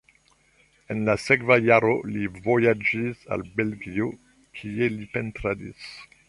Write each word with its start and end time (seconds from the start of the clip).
En 0.93 1.01
la 1.09 1.13
sekva 1.23 1.57
jaro 1.65 1.91
li 2.13 2.23
vojaĝis 2.47 3.21
al 3.37 3.45
Belgio, 3.61 4.09
kie 4.63 4.89
li 4.97 5.09
pentradis. 5.15 5.89